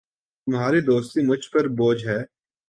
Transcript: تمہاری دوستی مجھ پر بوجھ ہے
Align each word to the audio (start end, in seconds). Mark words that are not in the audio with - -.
تمہاری 0.47 0.81
دوستی 0.81 1.21
مجھ 1.21 1.49
پر 1.51 1.67
بوجھ 1.77 2.05
ہے 2.05 2.19